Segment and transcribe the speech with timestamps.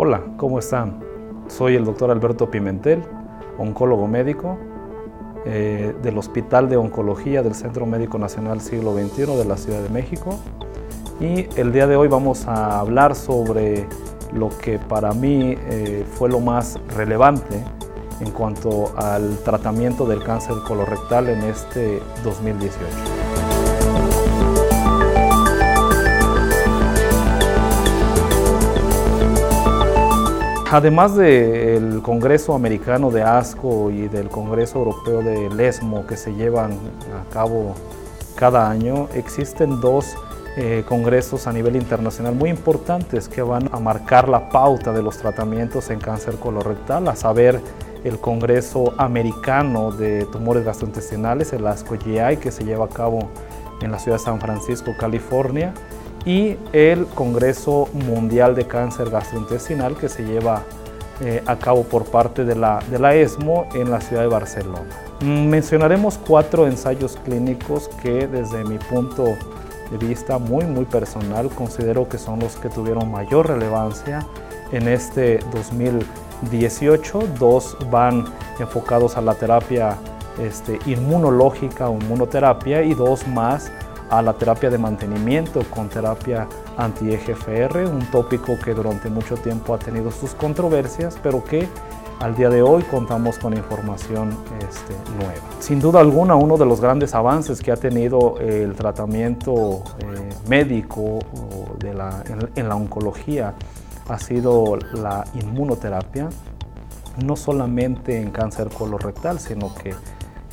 [0.00, 1.00] Hola, ¿cómo están?
[1.48, 3.02] Soy el doctor Alberto Pimentel,
[3.58, 4.56] oncólogo médico
[5.44, 9.88] eh, del Hospital de Oncología del Centro Médico Nacional Siglo XXI de la Ciudad de
[9.88, 10.38] México.
[11.18, 13.88] Y el día de hoy vamos a hablar sobre
[14.32, 17.64] lo que para mí eh, fue lo más relevante
[18.20, 23.27] en cuanto al tratamiento del cáncer colorectal en este 2018.
[30.70, 36.72] Además del Congreso Americano de ASCO y del Congreso Europeo de ESMO que se llevan
[36.72, 37.74] a cabo
[38.36, 40.14] cada año, existen dos
[40.58, 45.16] eh, congresos a nivel internacional muy importantes que van a marcar la pauta de los
[45.16, 47.62] tratamientos en cáncer colorectal, a saber
[48.04, 53.30] el Congreso Americano de Tumores Gastrointestinales, el ASCO GI, que se lleva a cabo
[53.80, 55.72] en la ciudad de San Francisco, California,
[56.24, 60.62] y el Congreso Mundial de Cáncer Gastrointestinal que se lleva
[61.20, 64.88] eh, a cabo por parte de la, de la ESMO en la ciudad de Barcelona.
[65.20, 69.36] Mm, mencionaremos cuatro ensayos clínicos que desde mi punto
[69.90, 74.26] de vista muy muy personal considero que son los que tuvieron mayor relevancia
[74.70, 77.20] en este 2018.
[77.38, 78.24] Dos van
[78.60, 79.96] enfocados a la terapia
[80.40, 83.72] este, inmunológica o inmunoterapia y dos más
[84.10, 89.78] a la terapia de mantenimiento con terapia anti-EGFR, un tópico que durante mucho tiempo ha
[89.78, 91.68] tenido sus controversias, pero que
[92.20, 95.40] al día de hoy contamos con información este, nueva.
[95.60, 101.20] Sin duda alguna, uno de los grandes avances que ha tenido el tratamiento eh, médico
[101.94, 102.22] la,
[102.54, 103.54] en la oncología
[104.08, 106.28] ha sido la inmunoterapia,
[107.24, 109.94] no solamente en cáncer colorectal, sino que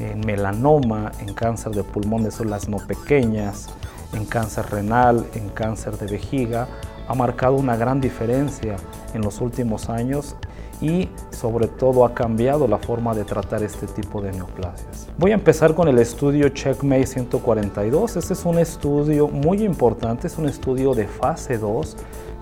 [0.00, 3.68] en melanoma, en cáncer de pulmón de células no pequeñas,
[4.12, 6.66] en cáncer renal, en cáncer de vejiga,
[7.06, 8.76] ha marcado una gran diferencia
[9.14, 10.36] en los últimos años
[10.80, 15.08] y sobre todo ha cambiado la forma de tratar este tipo de neoplasias.
[15.18, 18.16] Voy a empezar con el estudio Checkmate 142.
[18.16, 21.96] Este es un estudio muy importante, es un estudio de fase 2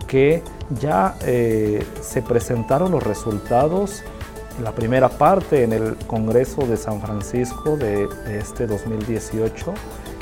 [0.06, 0.42] que
[0.80, 4.02] ya eh, se presentaron los resultados
[4.62, 9.72] la primera parte en el Congreso de San Francisco de, este 2018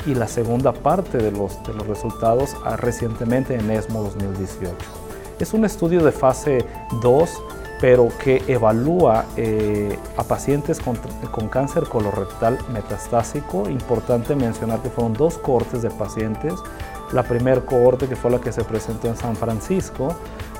[0.05, 4.75] y la segunda parte de los, de los resultados ah, recientemente en ESMO 2018.
[5.39, 6.65] Es un estudio de fase
[7.01, 7.29] 2,
[7.81, 10.97] pero que evalúa eh, a pacientes con,
[11.31, 13.69] con, cáncer colorectal metastásico.
[13.69, 16.53] Importante mencionar que fueron dos cohortes de pacientes.
[17.11, 20.15] La primera cohorte que fue la que se presentó en San Francisco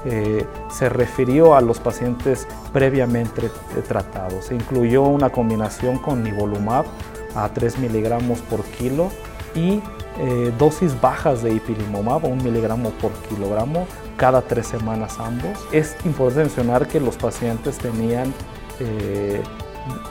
[0.09, 3.49] eh, se refirió a los pacientes previamente
[3.87, 4.45] tratados.
[4.45, 6.85] Se incluyó una combinación con nivolumab
[7.35, 9.11] a 3 miligramos por kilo
[9.53, 9.81] y
[10.19, 13.85] eh, dosis bajas de ipilimumab a 1 miligramo por kilogramo
[14.15, 15.59] cada tres semanas ambos.
[15.73, 18.33] Es importante mencionar que los pacientes tenían
[18.79, 19.43] eh,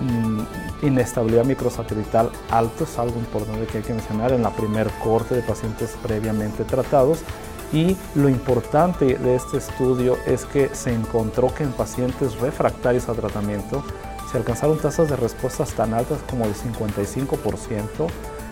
[0.01, 5.34] mm, inestabilidad microsatelital alto, es algo importante que hay que mencionar en la primer corte
[5.34, 7.25] de pacientes previamente tratados
[7.72, 13.15] y lo importante de este estudio es que se encontró que en pacientes refractarios a
[13.15, 13.84] tratamiento
[14.31, 18.09] se alcanzaron tasas de respuestas tan altas como del 55%,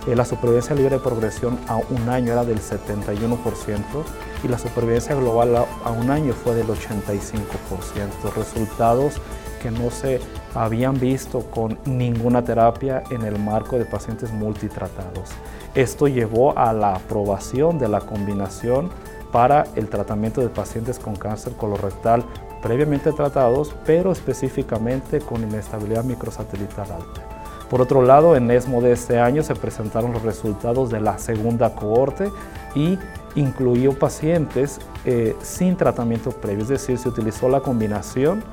[0.07, 3.83] eh, la supervivencia libre de progresión a un año era del 71%
[4.43, 9.21] y la supervivencia global a, a un año fue del 85%, resultados
[9.71, 10.21] no se
[10.55, 15.31] habían visto con ninguna terapia en el marco de pacientes multitratados.
[15.75, 18.91] Esto llevó a la aprobación de la combinación
[19.33, 22.25] para el tratamiento de pacientes con cáncer colorectal
[22.63, 27.35] previamente tratados, pero específicamente con inestabilidad microsatelital alta.
[27.69, 31.75] Por otro lado, en ESMO de este año se presentaron los resultados de la segunda
[31.75, 32.31] cohorte
[32.75, 32.99] y
[33.35, 38.45] incluyó pacientes eh, sin tratamiento previo, es decir, se utilizó la combinación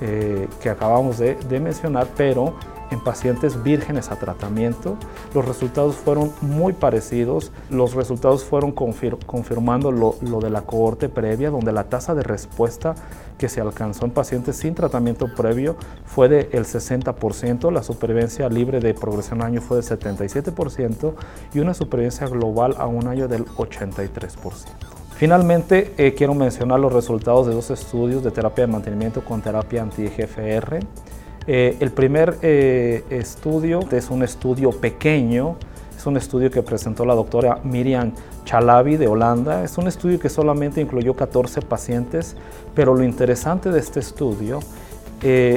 [0.00, 2.54] eh, que acabamos de, mencionar, pero
[2.90, 4.96] en pacientes vírgenes a tratamiento.
[5.34, 7.52] Los resultados fueron muy parecidos.
[7.68, 12.94] Los resultados fueron confirmando lo, de la cohorte previa, donde la tasa de respuesta
[13.38, 18.94] que se alcanzó en pacientes sin tratamiento previo fue del 60%, la supervivencia libre de
[18.94, 21.14] progresión a año fue del 77%
[21.54, 24.99] y una supervivencia global a un año del 83%.
[25.20, 29.82] Finalmente, eh, quiero mencionar los resultados de dos estudios de terapia de mantenimiento con terapia
[29.82, 30.80] anti-GFR.
[31.46, 35.56] Eh, el primer eh, estudio es un estudio pequeño,
[35.94, 38.14] es un estudio que presentó la doctora Miriam
[38.46, 39.62] Chalabi de Holanda.
[39.62, 42.34] Es un estudio que solamente incluyó 14 pacientes,
[42.74, 44.60] pero lo interesante de este estudio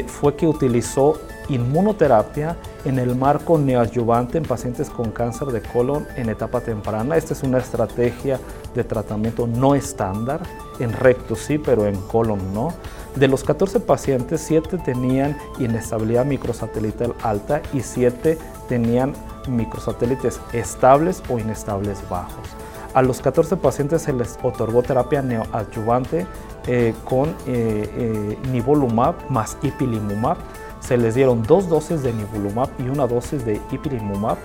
[0.07, 1.13] fue que utilizó
[1.50, 7.18] inmunoterapia en el marco neoadyuvante en pacientes con cáncer de colon en etapa temprana.
[7.18, 8.40] Esta es una estrategia
[8.75, 10.42] de tratamiento no estándar.
[10.80, 12.74] en recto sí, pero en colon no.
[13.16, 19.13] De los 14 pacientes, 7 tenían inestabilidad microsatelital alta y 7 tenían
[19.48, 22.48] microsatélites estables o inestables bajos.
[22.94, 26.25] A los 14 pacientes se les otorgó terapia neoadyuvante
[26.68, 30.38] eh, con eh, eh, nivolumab más ipilimumab.
[30.85, 34.38] Se les dieron dos dosis de nivolumab y una dosis de ipilimumab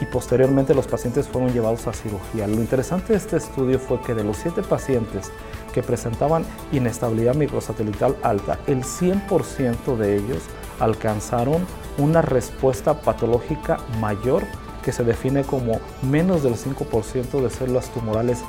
[0.00, 2.48] y posteriormente los pacientes fueron llevados a cirugía.
[2.48, 5.30] Lo interesante de este estudio fue que de los 7 pacientes
[5.72, 10.42] que presentaban inestabilidad microsatelital alta, el 100% de ellos
[10.80, 11.66] alcanzaron
[11.98, 14.42] una respuesta patológica mayor
[14.82, 18.42] que se define como menos del 5% de células tumorales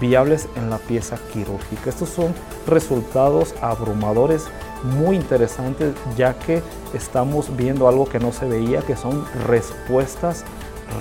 [0.00, 1.90] viables en la pieza quirúrgica.
[1.90, 2.32] Estos son
[2.66, 4.46] resultados abrumadores
[4.82, 6.62] muy interesantes ya que
[6.94, 10.44] estamos viendo algo que no se veía, que son respuestas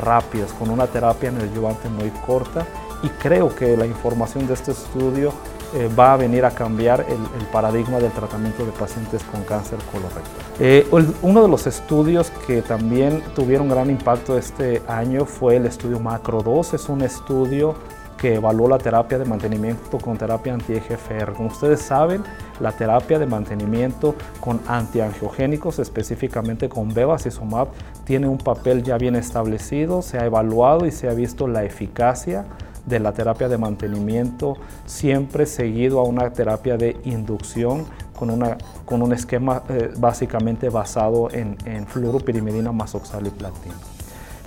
[0.03, 2.65] rápidas con una terapia neoadyuvante muy corta
[3.01, 5.33] y creo que la información de este estudio
[5.73, 10.23] eh, va a venir a cambiar el, paradigma del tratamiento de pacientes con cáncer colorectal.
[10.59, 10.87] Eh,
[11.21, 16.41] uno de los estudios que también tuvieron gran impacto este año fue el estudio Macro
[16.41, 16.73] 2.
[16.73, 17.75] Es un estudio
[18.19, 21.33] que evaluó la terapia de mantenimiento con terapia anti-EGFR.
[21.33, 22.23] Como ustedes saben,
[22.59, 27.69] la terapia de mantenimiento con antiangiogénicos, específicamente con bevacizumab,
[28.03, 32.45] tiene un papel ya bien establecido, se ha evaluado y se ha visto la eficacia
[32.85, 37.85] de la terapia de mantenimiento, siempre seguido a una terapia de inducción
[38.17, 43.75] con, una, con un esquema eh, básicamente basado en, en fluoropirimidina más oxaliplatina.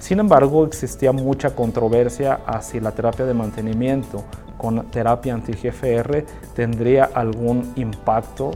[0.03, 4.25] Sin embargo, existía mucha controversia hacia la terapia de mantenimiento.
[4.59, 6.25] Con terapia anti-GFR
[6.57, 8.51] tendría algún impacto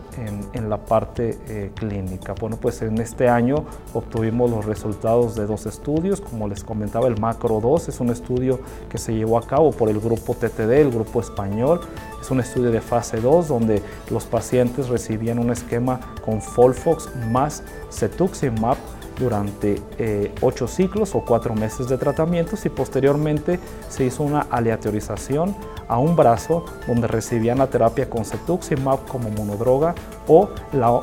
[0.52, 2.34] en, la parte eh, clínica.
[2.40, 3.64] Bueno, pues en este año
[3.94, 8.58] obtuvimos los resultados de dos estudios, como les comentaba, el Macro 2 es un estudio
[8.90, 11.80] que se llevó a cabo por el grupo TTD, el grupo español,
[12.20, 17.62] es un estudio de fase 2 donde los pacientes recibían un esquema con Folfox más
[17.92, 18.76] cetuximab
[19.18, 23.58] durante eh, ocho ciclos o cuatro meses de tratamientos y posteriormente
[23.88, 25.56] se hizo una aleatorización
[25.88, 29.94] a un brazo donde recibían la terapia con cetuximab como monodroga
[30.26, 30.48] o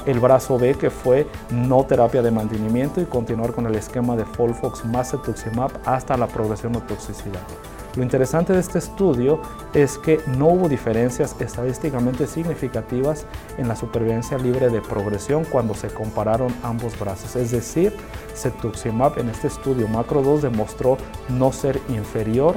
[0.05, 4.25] el brazo B que fue no terapia de mantenimiento y continuar con el esquema de
[4.25, 7.41] Folfox más cetuximab hasta la progresión o toxicidad.
[7.95, 9.39] Lo interesante de este estudio
[9.75, 13.27] es que no hubo diferencias estadísticamente significativas
[13.59, 17.35] en la supervivencia libre de progresión cuando se compararon ambos brazos.
[17.35, 17.93] Es decir,
[18.33, 20.97] cetuximab en este estudio macro 2 demostró
[21.29, 22.55] no ser inferior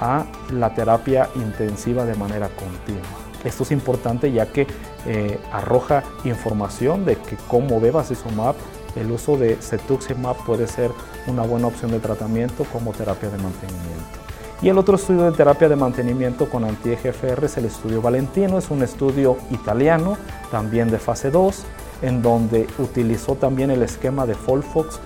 [0.00, 3.02] a la terapia intensiva de manera continua.
[3.44, 4.66] Esto es importante ya que
[5.06, 8.54] eh, arroja información de que como bevacizumab
[8.96, 10.90] el uso de cetuximab puede ser
[11.26, 14.17] una buena opción de tratamiento como terapia de mantenimiento.
[14.60, 18.70] Y el otro estudio de terapia de mantenimiento con anti-EGFR es el estudio Valentino, es
[18.70, 20.16] un estudio italiano,
[20.50, 21.62] también de fase 2,
[22.02, 24.98] en donde utilizó también el esquema de Folfox,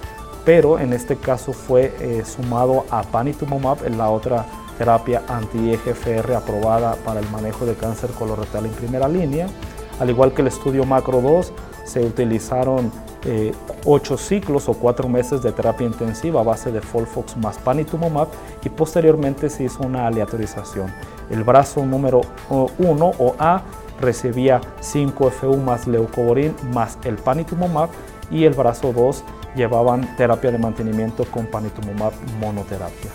[0.46, 4.46] pero en este caso fue eh, sumado a panitumumab, en la otra
[4.78, 9.48] terapia anti-EGFR aprobada para el manejo de cáncer colorectal en primera línea.
[10.00, 11.52] Al igual que el estudio Macro 2,
[11.84, 12.90] se utilizaron
[13.24, 13.52] eh,
[13.84, 18.28] ocho ciclos o cuatro meses de terapia intensiva a base de Folfox más panitumumab
[18.64, 20.92] y posteriormente se hizo una aleatorización.
[21.30, 23.62] El brazo número 1 o A
[24.00, 27.88] recibía 5FU más leucovorin más el panitumumab
[28.30, 29.22] y el brazo 2
[29.54, 33.10] llevaban terapia de mantenimiento con panitumumab monoterapia.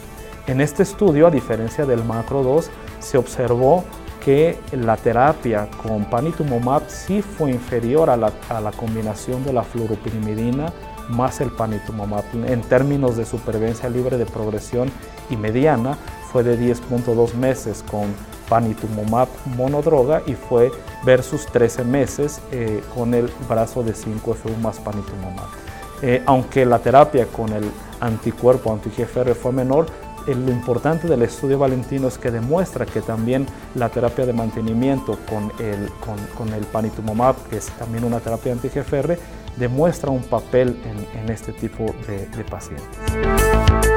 [0.47, 3.83] En este estudio, a diferencia del macro 2, se observó
[4.27, 10.73] que la terapia con panitumumab sí fue inferior a la, combinación de la fluoropirimidina
[11.07, 12.25] más el panitumumab.
[12.45, 14.91] En términos de supervivencia libre de progresión
[15.29, 15.97] y mediana,
[16.29, 18.13] fue de 10.2 meses con
[18.49, 20.71] panitumumab monodroga y fue
[21.05, 25.47] versus 13 meses eh, con el brazo de 5FU más panitumumab.
[26.01, 27.63] Eh, aunque la terapia con el
[28.01, 29.85] anticuerpo anti-GFR fue menor,
[30.35, 35.51] lo importante del estudio Valentino es que demuestra que también la terapia de mantenimiento con
[35.59, 35.89] el,
[36.35, 39.17] con, el panitumumab, que es también una terapia anti-GFR,
[39.57, 40.79] demuestra un papel
[41.13, 43.96] en, este tipo de pacientes.